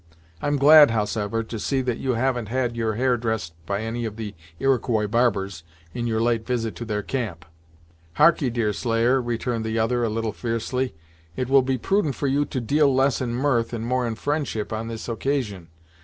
[0.41, 4.15] "I'm glad, howsever, to see that you haven't had your hair dressed by any of
[4.15, 7.45] the Iroquois barbers, in your late visit to their camp."
[8.13, 10.95] "Harkee, Deerslayer," returned the other a little fiercely,
[11.35, 14.73] "it will be prudent for you to deal less in mirth and more in friendship
[14.73, 15.67] on this occasion.